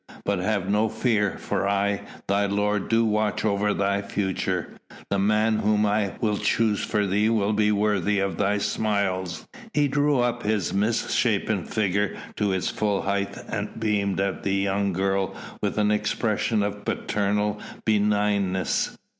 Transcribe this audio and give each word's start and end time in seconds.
But 0.25 0.39
have 0.39 0.67
no 0.67 0.89
fear, 0.89 1.37
for 1.37 1.69
I, 1.69 2.01
thy 2.25 2.47
lord, 2.47 2.89
do 2.89 3.05
watch 3.05 3.45
over 3.45 3.71
thy 3.71 4.01
future 4.01 4.77
the 5.11 5.19
man 5.19 5.59
whom 5.59 5.85
I 5.85 6.15
will 6.19 6.37
choose 6.39 6.83
for 6.83 7.05
thee 7.05 7.29
will 7.29 7.53
be 7.53 7.71
worthy 7.71 8.17
of 8.17 8.35
thy 8.37 8.57
smiles." 8.57 9.47
He 9.75 9.87
drew 9.87 10.17
up 10.19 10.41
his 10.41 10.73
misshapen 10.73 11.65
figure 11.65 12.17
to 12.37 12.51
its 12.51 12.67
full 12.69 13.03
height 13.03 13.37
and 13.47 13.79
beamed 13.79 14.19
at 14.19 14.41
the 14.41 14.55
young 14.55 14.91
girl 14.91 15.35
with 15.61 15.77
an 15.77 15.91
expression 15.91 16.63
of 16.63 16.83
paternal 16.83 17.59
benignness. 17.85 18.97